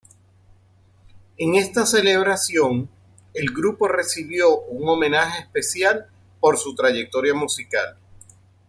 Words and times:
En 1.37 1.53
esta 1.53 1.85
celebración, 1.85 2.89
el 3.35 3.51
grupo 3.53 3.87
recibió 3.87 4.61
un 4.61 4.89
homenaje 4.89 5.43
especial 5.43 6.07
por 6.39 6.57
su 6.57 6.73
trayectoria 6.73 7.35
musical. 7.35 7.99